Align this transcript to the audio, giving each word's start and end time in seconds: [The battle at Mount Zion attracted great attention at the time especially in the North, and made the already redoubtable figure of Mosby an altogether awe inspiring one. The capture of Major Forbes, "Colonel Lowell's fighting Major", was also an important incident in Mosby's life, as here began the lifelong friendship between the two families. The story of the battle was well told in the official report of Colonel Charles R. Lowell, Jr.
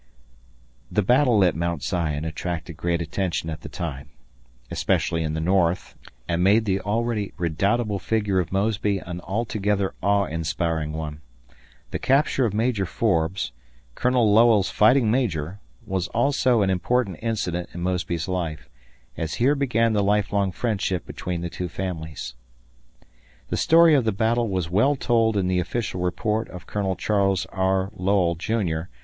[The 0.91 1.03
battle 1.03 1.43
at 1.43 1.55
Mount 1.55 1.83
Zion 1.83 2.25
attracted 2.25 2.75
great 2.75 3.03
attention 3.03 3.51
at 3.51 3.61
the 3.61 3.69
time 3.69 4.09
especially 4.71 5.21
in 5.21 5.35
the 5.35 5.39
North, 5.39 5.93
and 6.27 6.43
made 6.43 6.65
the 6.65 6.79
already 6.81 7.33
redoubtable 7.37 7.99
figure 7.99 8.39
of 8.39 8.51
Mosby 8.51 8.97
an 8.97 9.21
altogether 9.21 9.93
awe 10.01 10.25
inspiring 10.25 10.91
one. 10.91 11.21
The 11.91 11.99
capture 11.99 12.45
of 12.45 12.53
Major 12.55 12.87
Forbes, 12.87 13.51
"Colonel 13.93 14.33
Lowell's 14.33 14.71
fighting 14.71 15.11
Major", 15.11 15.59
was 15.85 16.07
also 16.07 16.63
an 16.63 16.71
important 16.71 17.19
incident 17.21 17.69
in 17.71 17.81
Mosby's 17.81 18.27
life, 18.27 18.69
as 19.17 19.35
here 19.35 19.53
began 19.53 19.93
the 19.93 20.01
lifelong 20.03 20.51
friendship 20.51 21.05
between 21.05 21.41
the 21.41 21.47
two 21.51 21.69
families. 21.69 22.33
The 23.49 23.55
story 23.57 23.93
of 23.93 24.05
the 24.05 24.11
battle 24.11 24.49
was 24.49 24.67
well 24.67 24.95
told 24.95 25.37
in 25.37 25.47
the 25.47 25.59
official 25.59 26.01
report 26.01 26.49
of 26.49 26.65
Colonel 26.65 26.95
Charles 26.95 27.45
R. 27.51 27.91
Lowell, 27.93 28.33
Jr. 28.33 28.89